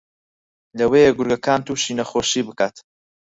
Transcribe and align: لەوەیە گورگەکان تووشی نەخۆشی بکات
لەوەیە 0.79 1.11
گورگەکان 1.17 1.59
تووشی 1.65 1.97
نەخۆشی 1.99 2.45
بکات 2.47 2.75